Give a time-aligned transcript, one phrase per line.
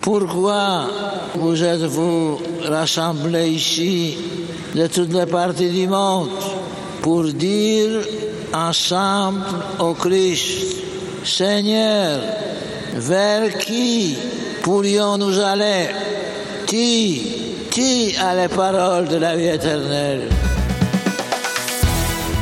[0.00, 0.86] Pourquoi
[1.34, 4.16] vous êtes-vous rassemblés ici
[4.74, 6.30] de toutes les parties du monde
[7.02, 8.00] pour dire
[8.54, 9.42] ensemble
[9.78, 10.76] au Christ,
[11.22, 12.20] Seigneur,
[12.94, 14.16] vers qui
[14.62, 15.88] pourrions-nous aller?
[16.66, 20.28] Qui, qui a les paroles de la vie éternelle?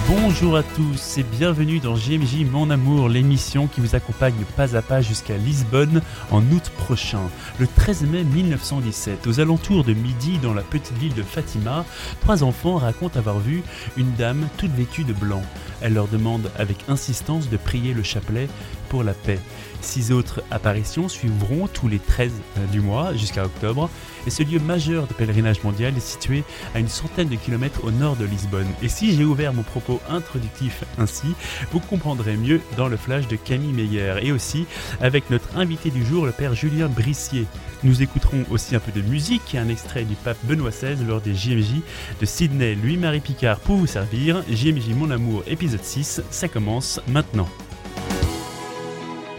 [0.09, 4.81] Bonjour à tous et bienvenue dans GMJ Mon Amour, l'émission qui vous accompagne pas à
[4.81, 6.01] pas jusqu'à Lisbonne
[6.31, 7.21] en août prochain.
[7.59, 11.85] Le 13 mai 1917, aux alentours de midi dans la petite ville de Fatima,
[12.23, 13.63] trois enfants racontent avoir vu
[13.99, 15.43] une dame toute vêtue de blanc.
[15.83, 18.49] Elle leur demande avec insistance de prier le chapelet
[18.89, 19.41] pour la paix.
[19.81, 23.89] Six autres apparitions suivront tous les 13 euh, du mois jusqu'à octobre.
[24.27, 27.91] Et ce lieu majeur de pèlerinage mondial est situé à une centaine de kilomètres au
[27.91, 28.69] nord de Lisbonne.
[28.83, 31.29] Et si j'ai ouvert mon propos introductif ainsi,
[31.73, 34.67] vous comprendrez mieux dans le flash de Camille Meyer et aussi
[35.01, 37.47] avec notre invité du jour, le père Julien Brissier.
[37.85, 41.21] Nous écouterons aussi un peu de musique et un extrait du pape Benoît XVI lors
[41.21, 41.81] des JMJ
[42.21, 42.75] de Sydney.
[42.75, 44.43] Louis-Marie Picard pour vous servir.
[44.51, 47.49] JMJ Mon Amour épisode 6, ça commence maintenant.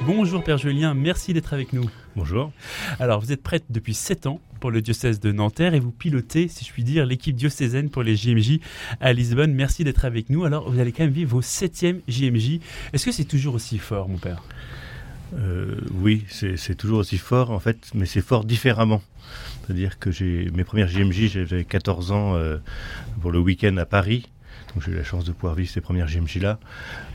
[0.05, 1.89] Bonjour Père Julien, merci d'être avec nous.
[2.15, 2.51] Bonjour.
[2.99, 6.47] Alors vous êtes prêtre depuis 7 ans pour le diocèse de Nanterre et vous pilotez,
[6.47, 8.59] si je puis dire, l'équipe diocésaine pour les JMJ
[9.01, 9.53] à Lisbonne.
[9.53, 10.45] Merci d'être avec nous.
[10.45, 12.59] Alors vous allez quand même vivre vos 7e JMJ.
[12.93, 14.43] Est-ce que c'est toujours aussi fort mon Père?
[15.37, 19.01] Euh, Oui, c'est toujours aussi fort en fait, mais c'est fort différemment.
[19.65, 22.57] C'est-à-dire que j'ai mes premières JMJ, j'avais 14 ans euh,
[23.21, 24.27] pour le week-end à Paris.
[24.73, 26.59] Donc j'ai eu la chance de pouvoir vivre ces premières GMJ-là.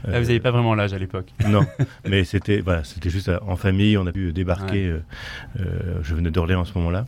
[0.06, 1.66] Ah, vous n'avez pas vraiment l'âge à l'époque Non,
[2.08, 4.86] mais c'était voilà, c'était juste en famille, on a pu débarquer.
[4.86, 5.02] Euh,
[5.60, 7.06] euh, je venais d'Orléans en ce moment-là.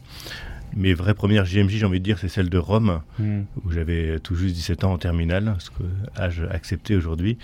[0.74, 3.42] Mes vraies premières JMJ, j'ai envie de dire, c'est celle de Rome, hmm.
[3.64, 5.84] où j'avais tout juste 17 ans en terminale, ce que
[6.18, 7.38] âge accepté aujourd'hui,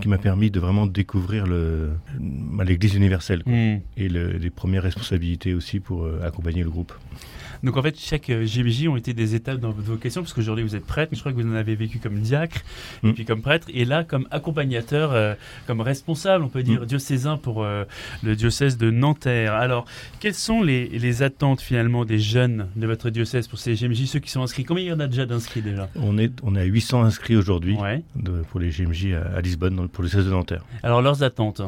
[0.00, 3.78] qui m'a permis de vraiment découvrir l'Église universelle hmm.
[3.96, 6.92] et les premières responsabilités aussi pour euh, accompagner le groupe.
[7.62, 10.64] Donc en fait, chaque GBJ euh, ont été des étapes dans votre vocation, parce qu'aujourd'hui
[10.64, 12.62] vous êtes prêtre, mais je crois que vous en avez vécu comme diacre,
[13.02, 13.14] et mm.
[13.14, 15.34] puis comme prêtre, et là comme accompagnateur, euh,
[15.66, 16.86] comme responsable, on peut dire, mm.
[16.86, 17.84] diocésain pour euh,
[18.22, 19.54] le diocèse de Nanterre.
[19.54, 19.86] Alors,
[20.20, 24.18] quelles sont les, les, attentes finalement des jeunes de votre diocèse pour ces GMJ, ceux
[24.18, 24.64] qui sont inscrits?
[24.64, 25.88] Combien il y en a déjà d'inscrits déjà?
[25.96, 27.76] On est, on a 800 inscrits aujourd'hui
[28.50, 30.64] pour les GMJ à, à Lisbonne, pour le diocèse de Nanterre.
[30.82, 31.62] Alors leurs attentes?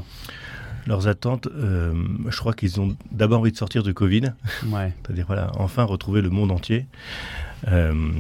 [0.89, 1.93] Leurs attentes, euh,
[2.29, 4.33] je crois qu'ils ont d'abord envie de sortir de Covid,
[4.67, 4.93] ouais.
[5.05, 6.87] c'est-à-dire voilà, enfin retrouver le monde entier.
[7.69, 8.11] Euh,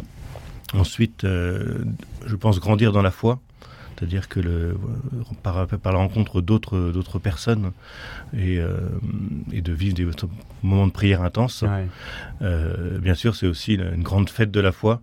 [0.74, 1.78] ensuite, euh,
[2.26, 3.40] je pense grandir dans la foi,
[3.96, 4.76] c'est-à-dire que le,
[5.42, 7.72] par, par, la rencontre d'autres d'autres personnes
[8.36, 8.60] et,
[9.50, 10.06] et, de vivre des
[10.62, 11.64] moments de prière intenses.
[12.40, 15.00] bien sûr, c'est aussi une grande fête de la foi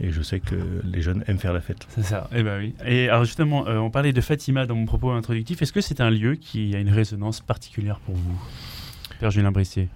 [0.00, 1.86] et je sais que les jeunes aiment faire la fête.
[1.90, 2.74] C'est ça, et eh ben oui.
[2.84, 5.62] Et alors justement, euh, on parlait de Fatima dans mon propos introductif.
[5.62, 8.38] Est-ce que c'est un lieu qui a une résonance particulière pour vous,
[9.20, 9.88] Père Julien Brissier?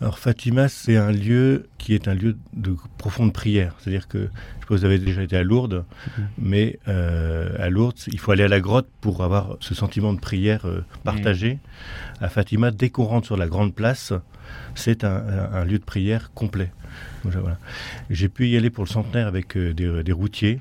[0.00, 3.74] Alors Fatima, c'est un lieu qui est un lieu de profonde prière.
[3.78, 4.28] C'est-à-dire que,
[4.60, 6.22] je pense que vous avez déjà été à Lourdes, mm-hmm.
[6.38, 10.20] mais euh, à Lourdes, il faut aller à la grotte pour avoir ce sentiment de
[10.20, 11.54] prière euh, partagé.
[11.54, 12.24] Mm.
[12.24, 14.12] À Fatima, dès qu'on rentre sur la grande place,
[14.76, 16.70] c'est un, lieu de prière complet.
[18.08, 20.60] J'ai pu y aller pour le centenaire avec euh, des, routiers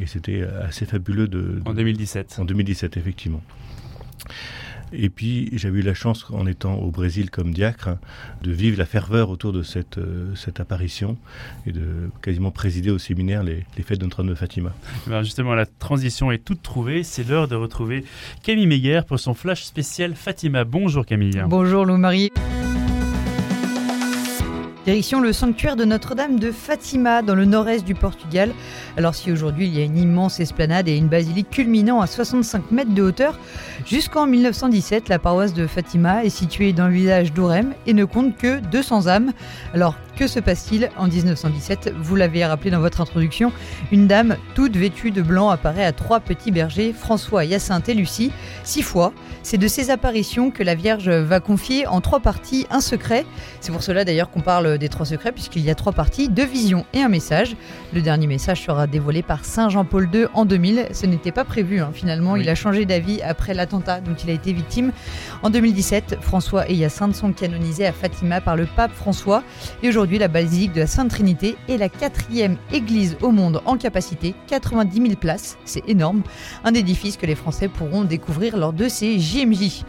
[0.00, 2.38] et c'était assez fabuleux de, En 2017.
[2.40, 3.42] En 2017, effectivement.
[4.92, 7.90] Et puis j'avais eu la chance, en étant au Brésil comme diacre,
[8.42, 11.16] de vivre la ferveur autour de cette, euh, cette apparition
[11.66, 14.72] et de quasiment présider au séminaire les, fêtes de Notre-Dame de Fatima.
[15.06, 17.02] Eh ben, justement, la transition est toute trouvée.
[17.02, 18.04] C'est l'heure de retrouver
[18.42, 20.64] Camille Meyer pour son flash spécial Fatima.
[20.64, 21.42] Bonjour Camille.
[21.46, 22.30] Bonjour Lou-Marie.
[24.86, 28.50] Direction le sanctuaire de Notre-Dame de Fatima dans le nord-est du Portugal.
[28.96, 32.70] Alors si aujourd'hui il y a une immense esplanade et une basilique culminant à 65
[32.70, 33.38] mètres de hauteur,
[33.84, 38.38] jusqu'en 1917 la paroisse de Fatima est située dans le village d'Ourem et ne compte
[38.38, 39.32] que 200 âmes.
[40.20, 43.52] Que se passe-t-il en 1917 Vous l'avez rappelé dans votre introduction,
[43.90, 48.30] une dame toute vêtue de blanc apparaît à trois petits bergers, François, Hyacinthe et Lucie,
[48.62, 49.14] six fois.
[49.42, 53.24] C'est de ces apparitions que la Vierge va confier en trois parties un secret.
[53.60, 56.44] C'est pour cela d'ailleurs qu'on parle des trois secrets, puisqu'il y a trois parties, deux
[56.44, 57.56] visions et un message.
[57.94, 60.88] Le dernier message sera dévoilé par Saint Jean-Paul II en 2000.
[60.92, 61.92] Ce n'était pas prévu hein.
[61.94, 64.92] finalement, il a changé d'avis après l'attentat dont il a été victime.
[65.42, 69.42] En 2017, François et Hyacinthe sont canonisés à Fatima par le pape François.
[69.82, 73.76] Et aujourd'hui, la basilique de la Sainte Trinité est la quatrième église au monde en
[73.76, 76.22] capacité, 90 000 places, c'est énorme,
[76.64, 79.84] un édifice que les Français pourront découvrir lors de ces JMJ.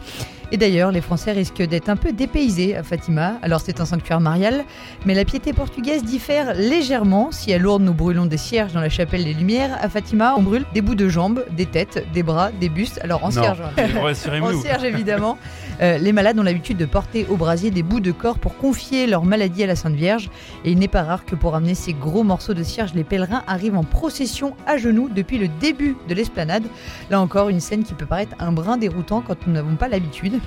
[0.52, 3.38] Et d'ailleurs, les Français risquent d'être un peu dépaysés à Fatima.
[3.40, 4.66] Alors c'est un sanctuaire marial,
[5.06, 7.32] mais la piété portugaise diffère légèrement.
[7.32, 10.42] Si à Lourdes nous brûlons des cierges dans la chapelle des Lumières, à Fatima on
[10.42, 13.00] brûle des bouts de jambes, des têtes, des bras, des bustes.
[13.02, 13.62] Alors en cierge,
[14.42, 15.38] en cierge évidemment.
[15.80, 19.06] Euh, les malades ont l'habitude de porter au brasier des bouts de corps pour confier
[19.06, 20.28] leur maladie à la Sainte Vierge.
[20.66, 23.42] Et il n'est pas rare que pour amener ces gros morceaux de cierge, les pèlerins
[23.46, 26.64] arrivent en procession à genoux depuis le début de l'esplanade.
[27.10, 30.41] Là encore, une scène qui peut paraître un brin déroutant quand nous n'avons pas l'habitude.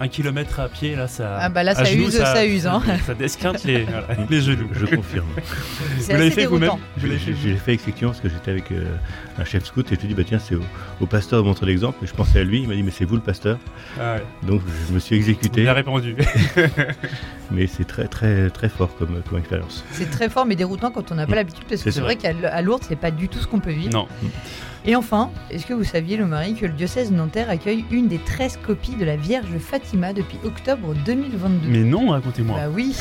[0.00, 1.38] Un kilomètre à pied, là, ça.
[1.40, 2.66] Ah bah là, ça use, ça, use.
[2.66, 2.82] Hein.
[3.06, 3.86] Ça desquinte les,
[4.30, 4.68] les genoux.
[4.72, 5.26] Je confirme.
[5.98, 8.84] Vous l'avez fait vous-même Je l'ai fait, effectivement parce que j'étais avec euh,
[9.38, 11.66] un chef scout et je lui ai dit, bah tiens, c'est au, pasteur de montrer
[11.66, 11.98] l'exemple.
[12.04, 13.58] Et je pensais à lui, il m'a dit, mais c'est vous le pasteur.
[14.00, 15.62] Ah Donc je me suis exécuté.
[15.62, 16.16] Il a répondu.
[17.50, 19.84] mais c'est très, très, très fort comme, comme expérience.
[19.92, 21.36] C'est très fort, mais déroutant quand on n'a pas mm.
[21.36, 23.92] l'habitude parce que c'est vrai, qu'à Lourdes, c'est pas du tout ce qu'on peut vivre.
[23.92, 24.06] Non.
[24.84, 28.18] Et enfin, est-ce que vous saviez, le mari, que le diocèse Nanterre accueille une des
[28.18, 32.56] 13 copies de la Vierge Fatima depuis octobre 2022 Mais non, racontez-moi.
[32.58, 32.96] Bah oui,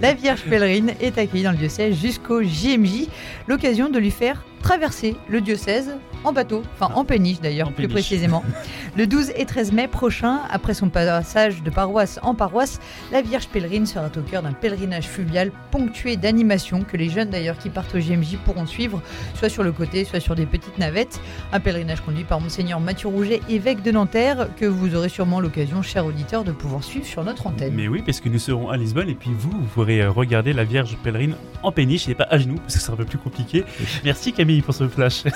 [0.00, 3.08] la Vierge pèlerine est accueillie dans le diocèse jusqu'au JMJ,
[3.48, 5.92] l'occasion de lui faire traverser le diocèse
[6.24, 8.42] en bateau, enfin en péniche d'ailleurs, plus précisément.
[8.96, 12.80] Le 12 et 13 mai prochain, après son passage de paroisse en paroisse,
[13.12, 17.58] la Vierge pèlerine sera au cœur d'un pèlerinage fluvial ponctué d'animations que les jeunes d'ailleurs
[17.58, 19.02] qui partent au JMJ pourront suivre,
[19.34, 21.20] soit sur le côté, soit sur des petites navettes.
[21.52, 25.82] Un pèlerinage conduit par Monseigneur Mathieu Rouget, évêque de Nanterre, que vous aurez sûrement l'occasion,
[25.82, 27.74] cher auditeur, de pouvoir suivre sur notre antenne.
[27.74, 30.64] Mais oui, parce que nous serons à Lisbonne et puis vous, vous pourrez regarder la
[30.64, 33.64] Vierge pèlerine en péniche et pas à genoux, parce que c'est un peu plus compliqué.
[34.04, 35.24] Merci Camille pour ce flash.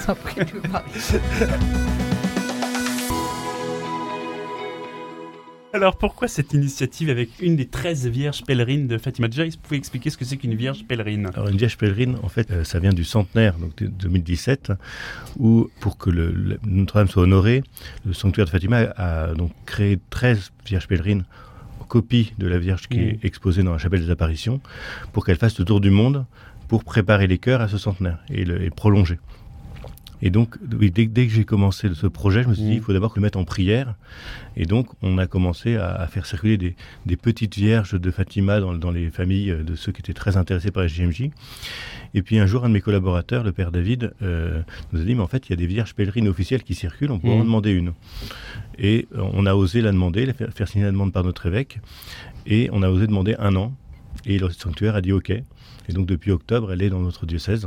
[5.72, 9.76] Alors pourquoi cette initiative avec une des 13 vierges pèlerines de Fatima Déjà, vous pouvez
[9.76, 11.30] expliquer ce que c'est qu'une vierge pèlerine?
[11.32, 14.72] Alors une vierge pèlerine, en fait, euh, ça vient du centenaire, donc de 2017,
[15.38, 17.62] où pour que le, Notre-Dame soit honorée,
[18.04, 21.24] le sanctuaire de Fatima a donc créé 13 vierges pèlerines
[21.90, 23.26] copie de la Vierge qui est mmh.
[23.26, 24.60] exposée dans la chapelle des apparitions,
[25.12, 26.24] pour qu'elle fasse le tour du monde
[26.70, 29.18] pour préparer les cœurs à ce centenaire et le prolonger.
[30.22, 32.82] Et donc, dès, que j'ai commencé ce projet, je me suis dit, il mmh.
[32.82, 33.96] faut d'abord le mettre en prière.
[34.56, 36.76] Et donc, on a commencé à, faire circuler
[37.06, 40.84] des, petites vierges de Fatima dans, les familles de ceux qui étaient très intéressés par
[40.84, 41.30] la JMJ.
[42.14, 44.62] Et puis un jour, un de mes collaborateurs, le père David, euh,
[44.92, 47.10] nous a dit, mais en fait, il y a des vierges pèlerines officielles qui circulent,
[47.10, 47.44] on pourrait en mmh.
[47.44, 47.92] demander une.
[48.78, 51.80] Et euh, on a osé la demander, faire signer la demande par notre évêque.
[52.46, 53.72] Et on a osé demander un an.
[54.26, 55.30] Et le sanctuaire a dit OK.
[55.30, 57.66] Et donc depuis octobre, elle est dans notre diocèse,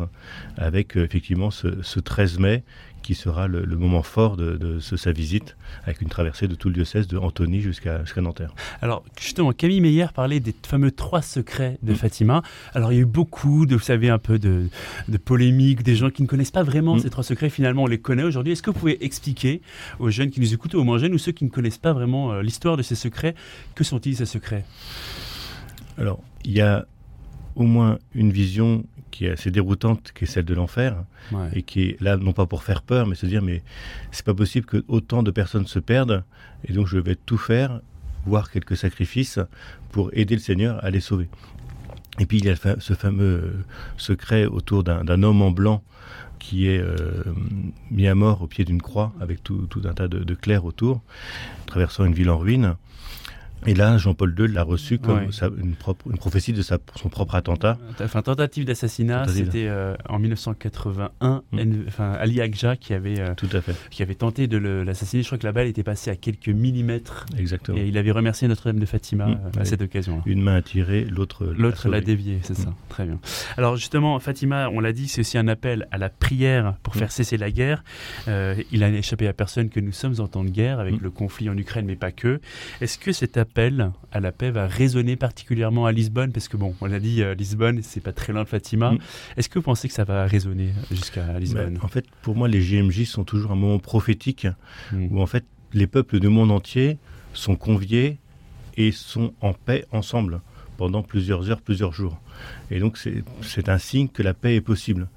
[0.57, 2.63] avec euh, effectivement ce, 13 mai
[3.01, 7.05] qui sera le, moment fort de, sa visite, avec une traversée de tout le diocèse,
[7.07, 8.53] de Antony jusqu'à Nanterre.
[8.81, 11.95] Alors justement, Camille Meyer parlait des fameux trois secrets de mm.
[11.95, 12.43] Fatima.
[12.73, 14.69] Alors il y a eu beaucoup, de, vous savez, un peu de,
[15.25, 16.99] polémiques, des gens qui ne connaissent pas vraiment mm.
[16.99, 17.49] ces trois secrets.
[17.49, 18.53] Finalement, on les connaît aujourd'hui.
[18.53, 19.61] Est-ce que vous pouvez expliquer
[19.99, 22.31] aux jeunes qui nous écoutent, aux moins jeunes, ou ceux qui ne connaissent pas vraiment
[22.31, 23.35] euh, l'histoire de ces secrets,
[23.75, 24.63] que sont-ils ces secrets?
[25.97, 26.85] Alors, il y a
[27.55, 31.03] au moins une vision qui est assez déroutante, qui est celle de l'enfer,
[31.53, 33.61] et qui est là non pas pour faire peur, mais se dire mais
[34.11, 36.23] c'est pas possible que autant de personnes se perdent,
[36.67, 37.81] et donc je vais tout faire,
[38.25, 39.39] voire quelques sacrifices,
[39.91, 41.29] pour aider le Seigneur à les sauver.
[42.19, 43.53] Et puis il y a ce fameux
[43.97, 45.83] secret autour d'un homme en blanc
[46.39, 47.23] qui est euh,
[47.89, 51.01] mis à mort au pied d'une croix avec tout, un tas de, de clercs autour,
[51.65, 52.75] traversant une ville en ruine.
[53.65, 55.75] Et là, Jean-Paul II l'a reçu comme une,
[56.17, 57.77] prophétie de sa, son propre attentat.
[58.01, 61.43] Enfin, tentative d'assassinat, c'était euh, en 1981.
[61.51, 61.59] Mm.
[61.87, 63.75] Enfin, Ali Agja qui avait, euh, Tout à fait.
[63.89, 65.23] qui avait tenté de l'assassiner.
[65.23, 67.25] Je crois que la balle était passée à quelques millimètres.
[67.37, 67.77] Exactement.
[67.77, 69.31] Et il avait remercié Notre-Dame de Fatima mm.
[69.57, 70.21] euh, à cette occasion.
[70.25, 72.69] Une main a tiré, l'autre L'autre l'a dévié, c'est ça.
[72.69, 72.75] Mm.
[72.89, 73.19] Très bien.
[73.57, 77.11] Alors justement, Fatima, on l'a dit, c'est aussi un appel à la prière pour faire
[77.11, 77.83] cesser la guerre.
[78.27, 81.49] il a échappé à personne que nous sommes en temps de guerre avec le conflit
[81.49, 82.39] en Ukraine, mais pas que.
[82.81, 83.52] Est-ce que cet appel
[84.11, 87.33] à la paix va résonner particulièrement à Lisbonne Parce que bon, on l'a dit, euh,
[87.35, 88.91] Lisbonne, c'est pas très loin de Fatima.
[88.91, 88.97] Mm.
[89.37, 91.79] Est-ce que vous pensez que ça va résonner jusqu'à Lisbonne?
[91.81, 94.47] En fait, pour moi, les GMJ sont toujours un moment prophétique
[94.91, 95.07] mm.
[95.11, 96.97] où en fait les peuples du monde entier
[97.33, 98.17] sont conviés
[98.77, 100.41] et sont en paix ensemble
[100.77, 102.19] pendant plusieurs heures, plusieurs jours.
[102.71, 102.97] Et donc
[103.41, 105.07] c'est un signe que la paix est possible.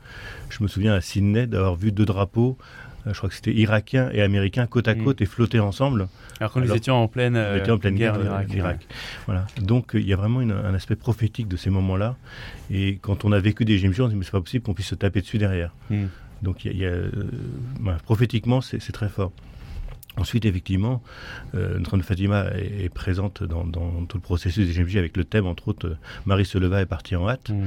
[0.50, 2.56] Je me souviens à Sydney d'avoir vu deux drapeaux
[3.06, 5.04] je crois que c'était irakien et américain côte à mm.
[5.04, 6.08] côte et flotter ensemble.
[6.40, 8.86] Alors que nous étions en pleine, en pleine guerre, d'Irak.
[9.26, 9.46] Voilà.
[9.60, 12.16] Donc il y a vraiment un aspect prophétique de ces moments-là.
[12.70, 14.74] Et quand on a vécu des GMJ, on se dit mais c'est pas possible qu'on
[14.74, 15.72] puisse se taper dessus derrière.
[15.90, 16.06] Mm.
[16.42, 17.10] Donc il y a, euh,
[18.04, 19.32] prophétiquement c'est très fort.
[20.16, 21.02] Ensuite, effectivement,
[21.54, 23.64] euh, de Fatima est, présente dans,
[24.06, 26.86] tout le processus des GMJ avec le thème, entre autres, euh, Marie se leva et
[26.86, 27.50] partit en hâte.
[27.50, 27.64] Mm.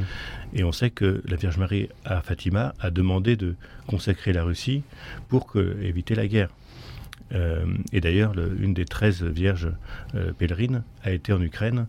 [0.55, 3.55] Et on sait que la Vierge Marie à Fatima a demandé de
[3.87, 4.83] consacrer la Russie
[5.27, 6.49] pour éviter la guerre.
[7.31, 9.71] Et d'ailleurs, une des 13 vierges
[10.37, 11.87] pèlerines a été en Ukraine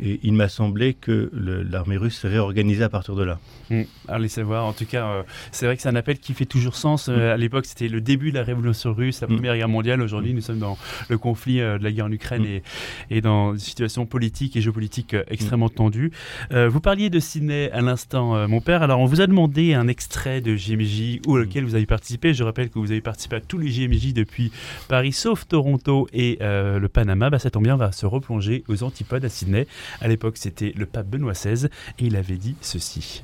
[0.00, 1.30] et il m'a semblé que
[1.70, 3.38] l'armée russe s'est réorganisée à partir de là.
[3.70, 3.82] Mmh.
[4.08, 4.64] Allez savoir.
[4.64, 7.08] En tout cas, euh, c'est vrai que c'est un appel qui fait toujours sens.
[7.08, 7.32] Euh, mmh.
[7.32, 9.34] À l'époque, c'était le début de la révolution russe, la mmh.
[9.34, 10.02] Première Guerre mondiale.
[10.02, 12.62] Aujourd'hui, nous sommes dans le conflit euh, de la guerre en Ukraine et,
[13.10, 16.12] et, dans une situation politique et géopolitique extrêmement tendue.
[16.50, 18.82] vous parliez de Sydney à l'instant, mon père.
[18.82, 22.34] Alors, on vous a demandé un extrait de JMJ auquel vous avez participé.
[22.34, 24.52] Je rappelle que vous avez participé à tous les JMJ depuis
[24.88, 27.30] Paris, sauf Toronto et le Panama.
[27.30, 29.66] Bah, ça tombe bien, on va se replonger aux antipodes à Sydney.
[30.00, 31.66] À l'époque, c'était le pape Benoît XVI
[31.98, 33.22] et il avait dit ceci.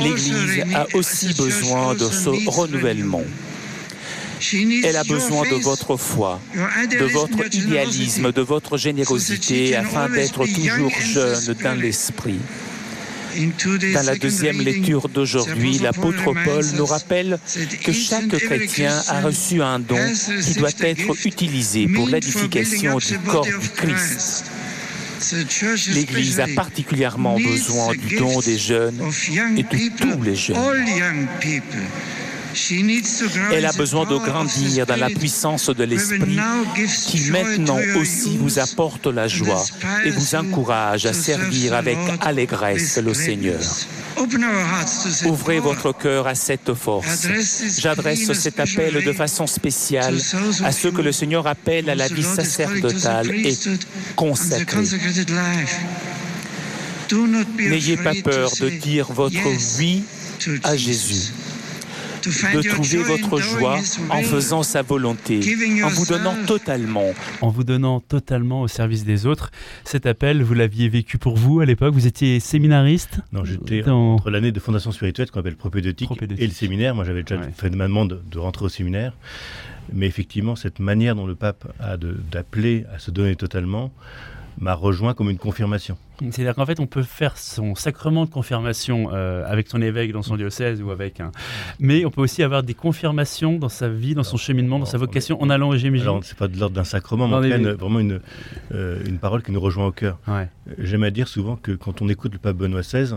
[0.00, 3.22] L'Église a aussi besoin de ce renouvellement.
[4.82, 10.90] Elle a besoin de votre foi, de votre idéalisme, de votre générosité afin d'être toujours
[10.90, 12.40] jeune dans l'esprit.
[13.94, 17.38] Dans la deuxième lecture d'aujourd'hui, l'apôtre Paul nous rappelle
[17.82, 19.98] que chaque chrétien a reçu un don
[20.42, 24.44] qui doit être utilisé pour l'édification du corps du Christ.
[25.92, 29.00] L'Église a particulièrement besoin du don des jeunes
[29.56, 30.56] et de tous les jeunes.
[33.52, 36.38] Elle a besoin de grandir dans la puissance de l'Esprit
[37.06, 39.64] qui maintenant aussi vous apporte la joie
[40.04, 43.60] et vous encourage à servir avec allégresse le Seigneur.
[45.26, 47.26] Ouvrez votre cœur à cette force.
[47.78, 50.18] J'adresse cet appel de façon spéciale
[50.64, 53.56] à ceux que le Seigneur appelle à la vie sacerdotale et
[54.14, 54.84] consacrée.
[57.58, 60.04] N'ayez pas peur de dire votre oui
[60.62, 61.32] à Jésus
[62.26, 63.78] de trouver votre joie
[64.10, 65.40] en faisant sa volonté,
[65.82, 67.12] en vous donnant totalement.
[67.40, 69.50] En vous donnant totalement au service des autres.
[69.84, 74.30] Cet appel, vous l'aviez vécu pour vous à l'époque Vous étiez séminariste Non, j'étais entre
[74.30, 76.94] l'année de fondation spirituelle, qu'on appelle propédeutique, et le séminaire.
[76.94, 79.14] Moi, j'avais déjà fait de ma demande de rentrer au séminaire.
[79.92, 83.92] Mais effectivement, cette manière dont le pape a d'appeler à se donner totalement,
[84.58, 85.96] m'a rejoint comme une confirmation.
[86.20, 90.22] C'est-à-dire qu'en fait, on peut faire son sacrement de confirmation euh, avec son évêque dans
[90.22, 91.32] son diocèse ou avec un.
[91.80, 94.98] Mais on peut aussi avoir des confirmations dans sa vie, dans son cheminement, dans sa
[94.98, 96.02] vocation en allant au GMJ.
[96.02, 98.20] Alors, c'est pas de l'ordre d'un sacrement, mais vraiment une,
[98.72, 100.18] euh, une parole qui nous rejoint au cœur.
[100.78, 103.16] J'aime à dire souvent que quand on écoute le pape Benoît XVI,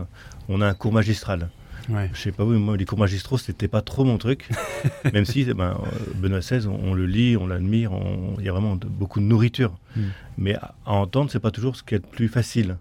[0.50, 1.50] on a un cours magistral.
[1.90, 2.10] Ouais.
[2.14, 4.50] Je sais pas vous, moi les cours magistraux c'était pas trop mon truc,
[5.14, 7.92] même si eh ben, euh, Benoît XVI on, le lit, on l'admire,
[8.40, 9.78] il y a vraiment beaucoup de nourriture.
[9.96, 10.02] Mm.
[10.38, 12.78] Mais à, entendre c'est pas toujours ce qui est le plus facile.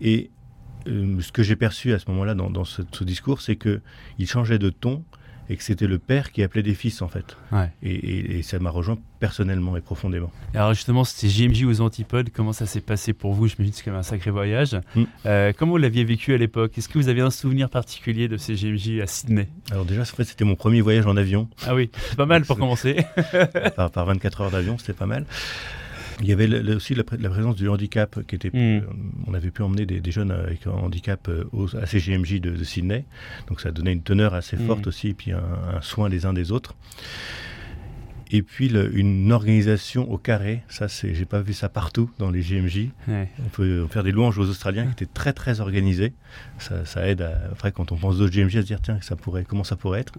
[0.00, 0.30] Et
[0.86, 3.80] euh, ce que j'ai perçu à ce moment-là dans, ce, ce, discours, c'est que
[4.18, 5.02] il changeait de ton
[5.50, 7.36] et que c'était le père qui appelait des fils en fait.
[7.82, 10.30] Et, ça m'a rejoint personnellement et profondément.
[10.54, 12.30] alors justement, c'était JMJ aux antipodes.
[12.32, 13.48] Comment ça s'est passé pour vous?
[13.48, 14.76] Je me dis que c'est quand même un sacré voyage.
[14.94, 15.02] Mm.
[15.26, 16.78] Euh, comment vous l'aviez vécu à l'époque?
[16.78, 19.48] Est-ce que vous avez un souvenir particulier de ces JMJ à Sydney?
[19.70, 21.48] Alors déjà, en fait, c'était mon premier voyage en avion.
[21.66, 23.04] Ah oui, c'est pas mal pour commencer.
[23.76, 25.24] par, par 24 heures d'avion, c'était pas mal.
[26.20, 28.50] Il y avait aussi la, présence du handicap qui était.
[28.52, 28.82] Hmm.
[29.26, 33.04] On avait pu emmener des, jeunes avec un handicap euh, au, à CGMJ de, Sydney,
[33.46, 34.66] donc ça donnait une teneur assez hmm.
[34.66, 36.74] forte aussi, et puis un, soin les uns des autres.
[38.30, 42.42] Et puis une organisation au carré, ça c'est, j'ai pas vu ça partout dans les
[42.42, 42.88] GMJ.
[43.08, 46.12] On peut faire des louanges aux Australiens qui étaient très très organisés.
[46.58, 49.64] Ça, aide après quand on pense aux GMJ à se dire tiens ça pourrait, comment
[49.64, 50.12] ça pourrait être.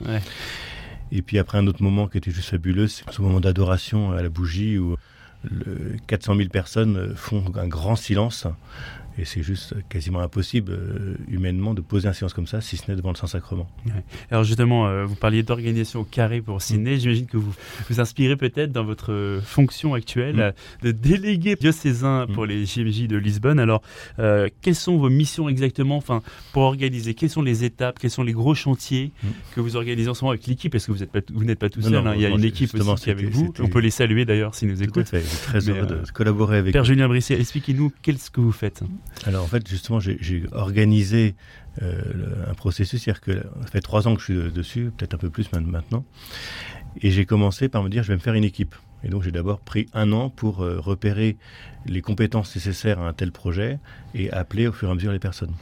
[1.12, 4.24] Et puis après un autre moment qui était juste fabuleux, c'est ce moment d'adoration à
[4.24, 4.96] la bougie où
[5.44, 8.48] le 400 000 personnes font un grand silence
[9.20, 12.90] et c'est juste quasiment impossible euh, humainement de poser un silence comme ça, si ce
[12.90, 13.68] n'est devant le Saint-Sacrement.
[14.32, 16.96] Alors justement, euh, vous parliez d'organisation au carré pour Sydney.
[16.96, 17.00] Mm.
[17.00, 17.54] J'imagine que vous
[17.90, 20.86] vous inspirez peut-être dans votre fonction actuelle mm.
[20.86, 22.34] de délégué diocésain mm.
[22.34, 23.60] pour les JMJ de Lisbonne.
[23.60, 23.82] Alors,
[24.20, 26.22] euh, quelles sont vos missions exactement enfin,
[26.54, 27.14] pour organiser?
[27.14, 28.00] Quelles sont les étapes?
[28.00, 29.12] Quels sont les gros chantiers
[29.54, 30.72] que vous organisez en ce moment avec l'équipe?
[30.72, 32.14] Parce que vous n'êtes pas, vous n'êtes pas tout seul, hein.
[32.16, 33.54] il y a une équipe aussi qui est avec vous.
[33.60, 35.10] On peut les saluer d'ailleurs s'ils nous écoutent.
[35.10, 35.24] Fait.
[35.44, 38.84] Très heureux de collaborer avec Père Julien Brisset, expliquez-nous qu'est-ce que vous faites?
[39.26, 41.36] Alors en fait, justement, j'ai organisé
[41.82, 45.18] euh, un processus, c'est-à-dire que ça fait trois ans que je suis dessus, peut-être un
[45.18, 46.06] peu plus maintenant,
[47.02, 48.76] et j'ai commencé par me dire je vais me faire une équipe.
[49.04, 51.38] Et donc j'ai d'abord pris un an pour euh, repérer
[51.86, 53.80] les compétences nécessaires à un tel projet
[54.14, 55.54] et appeler au fur et à mesure les personnes.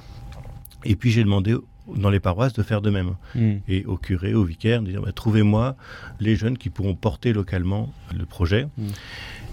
[0.85, 1.55] Et puis j'ai demandé
[1.95, 3.15] dans les paroisses de faire de même.
[3.35, 3.57] Hmm.
[3.67, 5.75] Et au curé, au vicaire, de dire bah, trouvez-moi
[6.19, 8.67] les jeunes qui pourront porter localement le projet.
[8.77, 8.87] Hmm.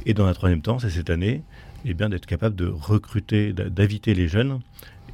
[0.06, 1.42] Et dans un troisième temps, c'est cette année,
[1.84, 4.60] eh bien d'être capable de recruter, d'inviter les jeunes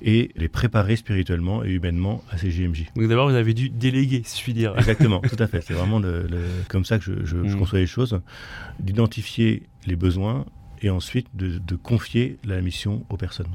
[0.03, 2.87] et les préparer spirituellement et humainement à ces JMJ.
[2.97, 4.75] Donc d'abord, vous avez dû déléguer, si je puis dire.
[4.79, 5.61] Exactement, tout à fait.
[5.67, 6.27] C'est vraiment le,
[6.69, 7.59] comme ça que je, je, hmm.
[7.59, 8.21] conçois les choses,
[8.79, 10.47] d'identifier les besoins
[10.83, 13.49] et ensuite de, confier la mission aux personnes.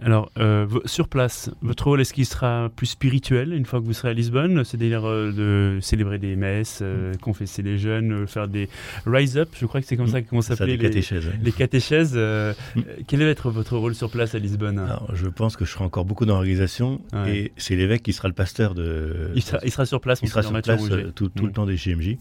[0.00, 3.92] Alors, euh, sur place, votre rôle, est-ce qu'il sera plus spirituel une fois que vous
[3.92, 7.18] serez à Lisbonne C'est-à-dire de célébrer des messes, mm.
[7.20, 8.68] confesser les jeunes, faire des
[9.06, 10.10] rise up, je crois que c'est comme mm.
[10.10, 11.30] ça qu'on s'appelait les catéchèses.
[11.42, 12.14] Les catéchèses.
[12.16, 12.80] Mm.
[13.06, 14.78] Quel va être votre rôle sur place à Lisbonne?
[14.78, 18.28] Alors, Je pense que je serai encore beaucoup dans l'organisation et c'est l'évêque qui sera
[18.28, 19.32] le pasteur de.
[19.34, 20.82] Il sera, sur place, il sera sur place
[21.14, 22.16] tout, le temps des JMJ.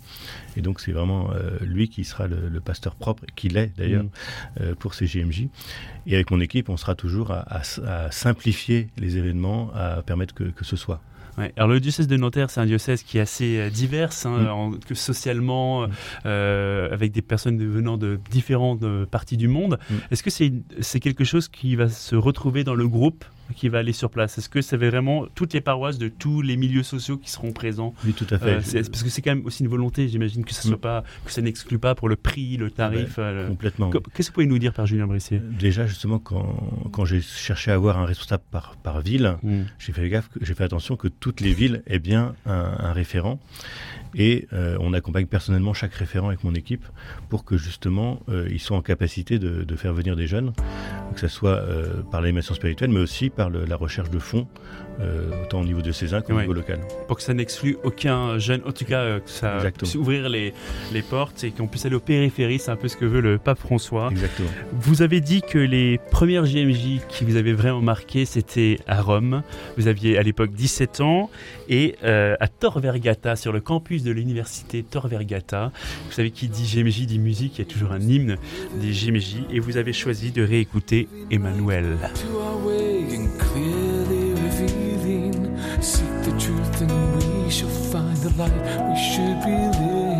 [0.58, 1.30] Et donc, c'est vraiment
[1.62, 4.45] lui qui sera le, pasteur propre, qu'il est d'ailleurs, euh,
[4.80, 5.48] pour ces JMJ.
[6.08, 7.62] Et avec mon équipe, on sera toujours à,
[8.12, 11.02] simplifier les événements, à permettre que, ce soit.
[11.58, 14.80] Alors le diocèse de Nanterre, c'est un diocèse qui est assez euh, divers, hein, mm.
[14.88, 15.92] que socialement, mm.
[16.26, 19.78] euh, avec des personnes venant de différentes parties du monde.
[19.90, 19.96] Mm.
[20.12, 23.94] Est-ce que c'est quelque chose qui va se retrouver dans le groupe qui va aller
[23.94, 27.18] sur place Est-ce que ça va vraiment toutes les paroisses de tous les milieux sociaux
[27.18, 27.94] qui seront présents?
[28.06, 28.78] Oui, tout à fait.
[28.78, 30.80] Euh, parce que c'est quand même aussi une volonté, j'imagine que ça soit mm.
[30.80, 33.20] pas, que ça n'exclut pas pour le prix, le tarif.
[33.20, 33.92] Ah ben, complètement.
[33.92, 35.38] Qu'est-ce que vous pouvez nous dire, Père Julien Brissier?
[35.38, 39.62] Euh, Déjà, justement, quand, quand j'ai cherché à avoir un responsable par, par ville, mm.
[39.80, 43.40] j'ai fait gaffe, j'ai fait attention que toutes les villes aient bien un, référent.
[44.18, 46.86] Et euh, on accompagne personnellement chaque référent avec mon équipe
[47.30, 50.54] pour que justement ils soient en capacité de, de, faire venir des jeunes,
[51.14, 51.62] que ce soit
[52.12, 54.48] par l'animation spirituelle, mais aussi par la recherche de fonds,
[55.02, 56.80] euh, autant au niveau de Cézanne qu'au niveau local.
[57.08, 60.54] Pour que ça n'exclue aucun jeune, en tout cas euh, que ça puisse ouvrir les,
[60.94, 63.38] les portes et qu'on puisse aller aux périphéries, c'est un peu ce que veut le
[63.38, 64.10] pape François.
[64.12, 64.50] Exactement.
[64.74, 69.44] Vous avez dit que les premières JMJ qui vous avaient vraiment marqué, c'était à Rome.
[69.78, 71.30] Vous aviez à l'époque 17 ans
[71.68, 75.72] et euh, à Tor Vergata, sur le campus de l'université Tor Vergata.
[76.06, 78.38] Vous savez qui dit JMJ dit musique, il y a toujours un hymne
[78.80, 81.98] des JMJ et vous avez choisi de réécouter Emmanuel.
[88.38, 88.52] Light
[88.90, 90.16] we should be living.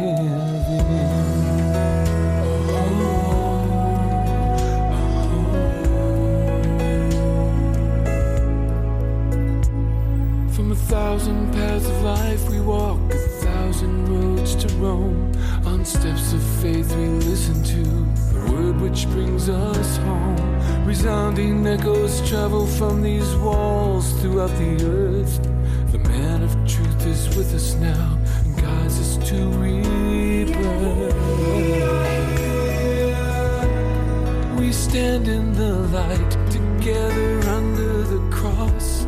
[10.52, 15.32] From a thousand paths of life we walk, a thousand roads to roam.
[15.66, 17.84] On steps of faith we listen to
[18.34, 20.86] the word which brings us home.
[20.86, 25.42] Resounding echoes travel from these walls throughout the earth.
[25.92, 26.35] The man
[27.06, 31.14] is with us now and guides us to rebirth.
[34.60, 39.06] We stand in the light together under the cross.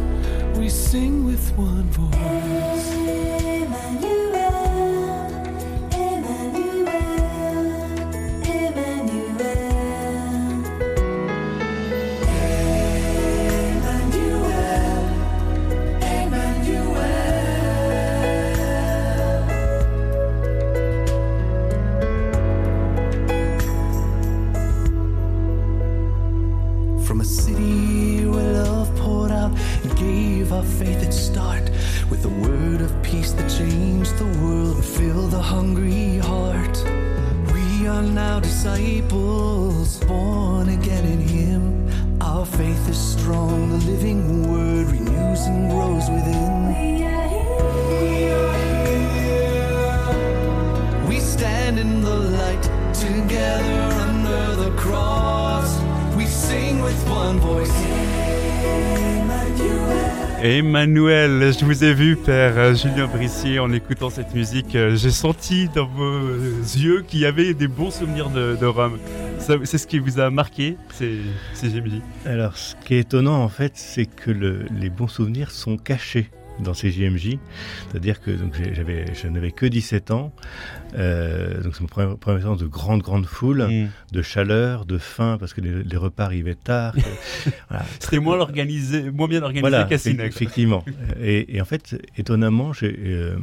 [0.57, 2.96] We sing with one voice.
[38.67, 39.56] 那一步。
[60.49, 64.77] Emmanuel, je vous ai vu, Père Julien Brissier, en écoutant cette musique.
[64.95, 68.97] J'ai senti dans vos yeux qu'il y avait des bons souvenirs de, Rome.
[69.39, 71.17] C'est ce qui vous a marqué, c'est
[71.61, 76.29] GMJ Alors, ce qui est étonnant, en fait, c'est que les bons souvenirs sont cachés
[76.59, 77.37] dans ces JMJ.
[77.89, 80.33] C'est-à-dire que donc, j'avais, je n'avais que 17 ans.
[80.97, 83.89] Euh, donc c'est mon premier, premier de grande, grande foule, mm.
[84.11, 86.95] de chaleur, de faim, parce que les, repas arrivaient tard.
[87.99, 90.83] C'était moins, organisé, moins bien organisé voilà, qu'à Effectivement.
[91.21, 93.35] Et, en fait, étonnamment, j'ai, euh,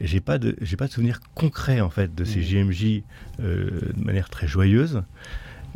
[0.00, 3.02] j'ai pas de, j'ai pas de souvenir concret en fait de ces JMJ
[3.40, 5.02] euh, de manière très joyeuse.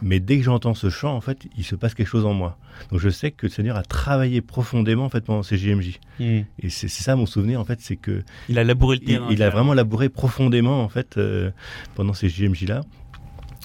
[0.03, 2.59] Mais dès que j'entends ce chant, en fait, il se passe quelque chose en moi.
[2.91, 5.99] Donc je sais que le Seigneur a travaillé profondément en fait pendant ces JMJ.
[6.21, 6.41] Hmm.
[6.61, 9.29] Et c'est ça mon souvenir en fait, c'est que il a labouré le terrain.
[9.31, 11.51] Il, a vraiment labouré profondément en fait euh,
[11.95, 12.83] pendant ces JMJ là.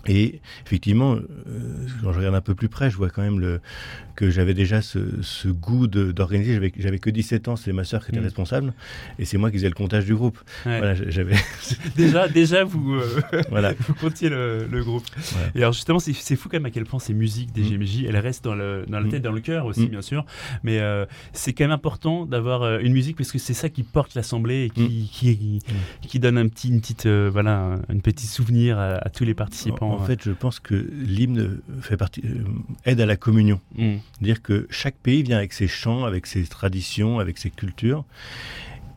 [0.07, 3.61] Et effectivement, euh, quand je regarde un peu plus près, je vois quand même le,
[4.15, 6.71] que j'avais déjà ce, goût d'organiser.
[6.77, 8.25] J'avais, que 17 ans, c'est ma sœur qui était mm.
[8.25, 8.73] responsable,
[9.17, 10.39] et c'est moi qui faisais le comptage du groupe.
[10.63, 11.35] Voilà, j'avais
[11.95, 13.73] déjà, déjà vous, euh, voilà.
[13.79, 15.05] vous comptiez le, groupe.
[15.55, 18.05] Et alors justement, c'est, fou quand même à quel point ces musiques des GMJ, mm.
[18.07, 19.09] elles restent dans, le, dans la mm.
[19.09, 20.25] tête, dans le cœur aussi, bien sûr.
[20.63, 24.13] Mais euh, c'est quand même important d'avoir une musique parce que c'est ça qui porte
[24.15, 25.59] l'assemblée et qui, qui,
[26.01, 30.05] qui, donne un petit, une petite, voilà, un, petit souvenir à, tous les participants En
[30.05, 32.43] fait, je pense que l'hymne fait partie, euh,
[32.85, 33.59] aide à la communion.
[33.75, 33.95] Mm.
[34.21, 38.05] Dire que chaque pays vient avec ses chants, avec ses traditions, avec ses cultures,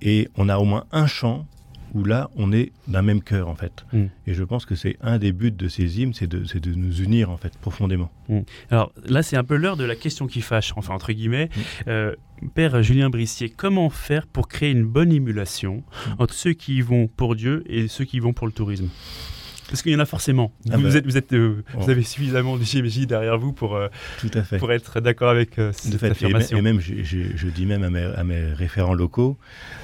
[0.03, 1.47] et on a au moins un chant
[1.95, 3.87] où là, on est d'un même cœur, en fait.
[3.93, 4.05] Mm.
[4.27, 7.01] Et je pense que c'est un des buts de ces hymnes, c'est de, de, nous
[7.01, 8.11] unir, en fait, profondément.
[8.29, 8.41] Mm.
[8.71, 11.49] Alors là, c'est un peu l'heure de la question qui fâche, enfin, entre guillemets.
[11.57, 11.61] Mm.
[11.89, 12.15] Euh,
[12.55, 15.85] Père Julien Brissier, comment faire pour créer une bonne émulation
[16.19, 18.89] entre ceux qui y vont pour Dieu et ceux qui y vont pour le tourisme?
[19.69, 20.53] Parce qu'il y en a forcément.
[20.71, 23.77] Ah vous, bah, êtes, vous, êtes, euh, vous, avez suffisamment de JMJ derrière vous pour,
[23.77, 23.89] euh,
[24.21, 24.59] Tout à fait.
[24.59, 26.59] pour être d'accord avec euh, cette affirmation.
[26.59, 29.39] Et, même, je, je, dis même à mes, à mes, référents locaux,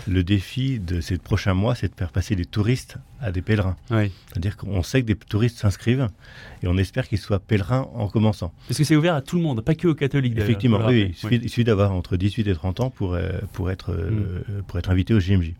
[0.06, 3.76] le défi de ces prochains mois, c'est de faire passer des touristes à des pèlerins.
[3.90, 4.12] Oui.
[4.28, 6.08] C'est-à-dire qu'on sait que des touristes s'inscrivent
[6.62, 8.52] et on espère qu'ils soient pèlerins en commençant.
[8.68, 10.36] Parce que c'est ouvert à tout le monde, pas que aux catholiques.
[10.36, 13.18] Effectivement, oui, il suffit, d'avoir entre 18 et 30 ans pour,
[13.52, 14.62] pour, être, mm.
[14.66, 15.52] pour être invité au JMJ.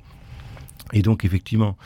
[0.92, 1.76] Et donc, effectivement,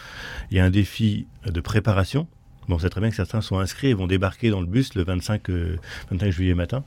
[0.50, 2.26] il y a un défi de préparation.
[2.68, 5.04] Bon, c'est très bien que certains sont inscrits et vont débarquer dans le bus le
[5.04, 6.84] 25, 25 euh, juillet matin.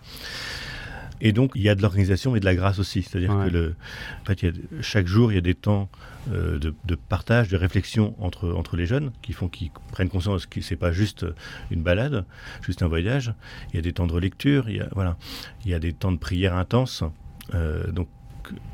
[1.20, 3.02] Et donc, il y a de l'organisation et de la grâce aussi.
[3.02, 3.76] C'est-à-dire que le,
[4.22, 5.90] en fait, il y a, chaque jour, il y a des temps
[6.32, 10.62] euh, de, partage, de réflexion entre, entre les jeunes qui font qu'ils prennent conscience que
[10.62, 11.26] ce n'est pas juste
[11.72, 12.26] une balade,
[12.62, 13.34] juste un voyage.
[13.72, 15.18] Il y a des temps de relecture, il y a, voilà,
[15.66, 17.04] il y a des temps de prière intense.
[17.56, 18.10] Euh, donc,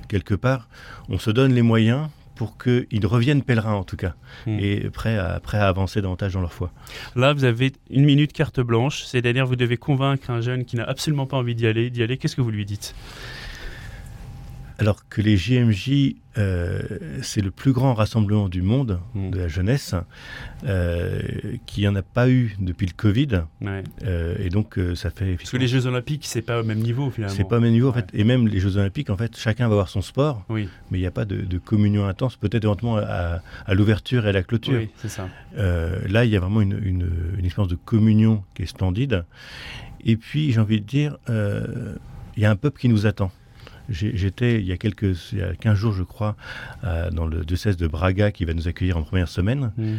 [0.10, 0.68] quelque part,
[1.10, 4.16] on se donne les moyens pour qu'ils reviennent pèlerins en tout cas,
[4.48, 4.58] hmm.
[4.60, 6.72] et prêts à, prêts à avancer davantage dans leur foi.
[7.16, 10.84] Là, vous avez une minute carte blanche, c'est-à-dire vous devez convaincre un jeune qui n'a
[10.84, 12.96] absolument pas envie d'y aller, d'y aller, qu'est-ce que vous lui dites?
[14.80, 16.82] Alors que les JMJ, euh,
[17.22, 19.30] c'est le plus grand rassemblement du monde hmm.
[19.30, 19.94] de la jeunesse,
[20.66, 21.22] euh,
[21.66, 23.44] qui n'y en a pas eu depuis le Covid.
[24.04, 25.36] Euh, et donc, ça fait.
[25.36, 27.36] Parce que les Jeux Olympiques, c'est pas au même niveau finalement.
[27.36, 28.10] C'est pas au même niveau en fait.
[28.14, 30.44] Et même les Jeux Olympiques, en fait, chacun va avoir son sport.
[30.50, 30.68] Oui.
[30.90, 33.42] Mais il n'y a pas de, communion intense, peut-être éventuellement à,
[33.74, 34.80] l'ouverture et à la clôture.
[34.80, 35.30] Oui, c'est ça.
[35.56, 39.24] là, il y a vraiment une, une, une, expérience de communion qui est splendide.
[40.04, 43.32] Et puis, j'ai envie de dire, il y a un peuple qui nous attend.
[43.90, 46.36] J'étais il y a quelques, il y a 15 jours, je crois,
[46.84, 49.72] euh, dans le diocèse de Braga qui va nous accueillir en première semaine.
[49.78, 49.96] Mm.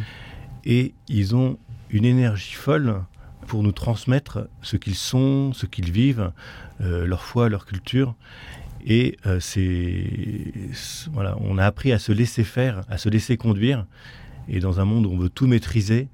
[0.65, 1.59] Et ils ont
[1.91, 3.01] une énergie folle
[3.47, 6.31] pour nous transmettre ce qu'ils sont, ce qu'ils vivent,
[6.81, 8.15] euh, leur foi, leur culture.
[8.87, 10.51] Et euh, c'est
[11.11, 13.85] voilà, on a appris à se laisser faire, à se laisser conduire.
[14.47, 16.07] Et dans un monde où on veut tout maîtriser,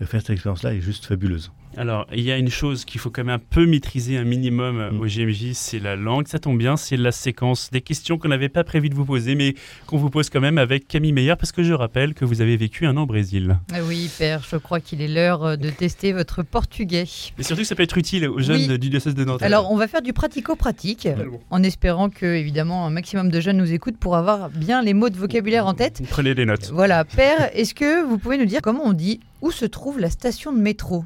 [0.00, 1.52] faire cette expérience-là est juste fabuleuse.
[1.78, 4.90] Alors, il y a une chose qu'il faut quand même un peu maîtriser un minimum
[4.90, 5.00] mm.
[5.00, 6.26] au GMJ, c'est la langue.
[6.26, 9.36] Ça tombe bien, c'est la séquence des questions qu'on n'avait pas prévu de vous poser,
[9.36, 9.54] mais
[9.86, 12.56] qu'on vous pose quand même avec Camille Meyer, parce que je rappelle que vous avez
[12.56, 13.58] vécu un an au Brésil.
[13.72, 17.04] Ah oui, Père, je crois qu'il est l'heure euh, de tester votre portugais.
[17.38, 19.42] Et surtout que ça peut être utile aux jeunes du diocèse de Nantes.
[19.42, 21.06] Alors, on va faire du pratico-pratique,
[21.50, 25.10] en espérant que, évidemment, un maximum de jeunes nous écoutent pour avoir bien les mots
[25.10, 26.02] de vocabulaire en tête.
[26.10, 26.72] Prenez des notes.
[26.72, 30.10] Voilà, Père, est-ce que vous pouvez nous dire comment on dit où se trouve la
[30.10, 31.04] station de métro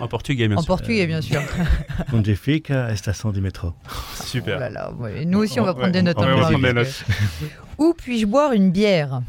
[0.00, 0.62] en portugais, bien sûr.
[0.62, 1.40] En portugais, bien sûr.
[2.12, 3.72] Onde fica a station du métro?
[4.24, 4.70] Super.
[5.00, 6.18] Oh nous aussi, on va prendre des notes.
[7.78, 9.22] Où puis-je boire une bière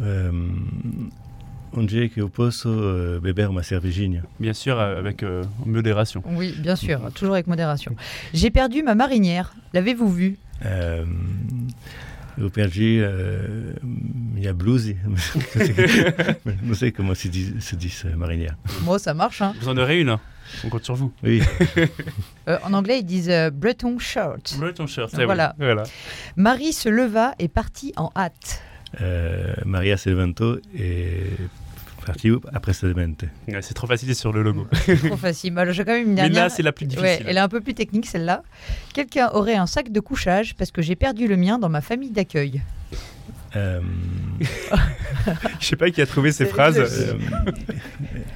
[0.00, 0.32] euh,
[1.72, 6.22] Onde que eu posso euh, beber uma cervejinha Bien sûr, euh, avec euh, modération.
[6.26, 7.94] Oui, bien sûr, toujours avec modération.
[8.34, 9.54] J'ai perdu ma marinière.
[9.74, 10.38] L'avez-vous vue?
[12.42, 13.72] Au perdu, euh,
[14.36, 14.94] il y a blues.
[15.56, 18.56] je sais comment se dit, se dit marinière.
[18.82, 19.42] Moi, ça marche.
[19.42, 19.54] Hein.
[19.60, 20.10] Vous en aurez une.
[20.10, 20.20] Hein.
[20.64, 21.12] On compte sur vous.
[21.22, 21.42] Oui.
[22.48, 24.56] euh, en anglais, ils disent euh, Breton shirt.
[24.58, 25.54] Breton shirt, voilà.
[25.58, 25.82] voilà.
[26.36, 28.62] Marie se leva et partit en hâte.
[29.00, 30.10] Euh, Maria se
[32.12, 32.72] levantó et après
[33.62, 34.66] c'est trop facile sur le logo.
[35.06, 35.58] trop facile.
[35.58, 36.32] Alors, j'ai quand même une dernière.
[36.32, 37.24] Mais là, c'est la plus difficile.
[37.26, 38.42] elle est un peu plus technique, celle-là.
[38.94, 42.10] Quelqu'un aurait un sac de couchage parce que j'ai perdu le mien dans ma famille
[42.10, 42.62] d'accueil.
[43.56, 43.80] Euh...
[45.60, 46.78] Je sais pas qui a trouvé ces phrases.
[46.78, 47.14] Euh,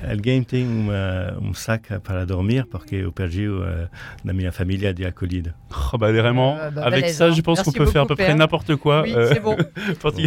[0.08, 3.88] alguém tem uma, um sac para dormir porque o perdiu uh,
[4.24, 5.54] na minha família de acolhida.
[5.92, 8.34] Oh bah vraiment, euh, bah, avec ça, je pense qu'on peut faire à peu près
[8.34, 9.02] n'importe quoi.
[9.02, 9.56] Oui, c'est bon.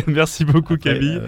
[0.08, 1.21] Merci beaucoup, Camille.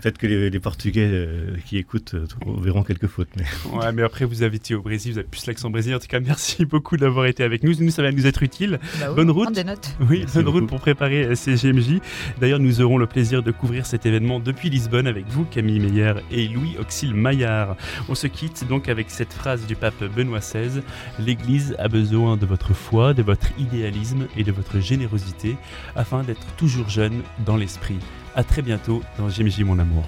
[0.00, 1.28] Peut-être que les, Portugais
[1.66, 2.14] qui écoutent
[2.60, 3.30] verront quelques fautes.
[3.36, 3.44] Mais...
[3.72, 5.96] Ouais, mais après, vous avez été au Brésil, vous avez plus l'accent brésilien.
[5.96, 7.72] En tout cas, merci beaucoup d'avoir été avec nous.
[7.80, 8.78] Nous, ça va nous être utile.
[9.00, 9.52] Bah bonne route.
[9.52, 9.96] Des notes.
[10.08, 12.00] Oui, bonne route pour préparer ces GMJ.
[12.40, 16.14] D'ailleurs, nous aurons le plaisir de couvrir cet événement depuis Lisbonne avec vous, Camille Meyer
[16.30, 17.76] et Louis Auxil Maillard.
[18.08, 20.82] On se quitte donc avec cette phrase du pape Benoît XVI
[21.18, 25.56] L'Église a besoin de votre foi, de votre idéalisme et de votre générosité
[25.96, 27.98] afin d'être toujours jeune dans l'esprit.
[28.36, 30.04] À très bientôt dans JMJ Mon Amour.